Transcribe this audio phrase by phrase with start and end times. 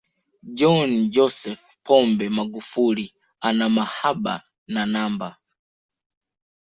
[0.57, 3.07] John Joseph Pombe Magufuli
[3.47, 4.35] ana mahaba
[4.73, 5.29] na namba